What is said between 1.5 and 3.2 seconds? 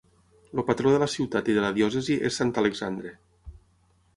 i de la diòcesi és Sant Alexandre.